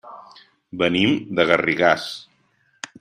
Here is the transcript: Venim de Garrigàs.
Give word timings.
Venim 0.83 1.13
de 1.41 1.47
Garrigàs. 1.51 2.09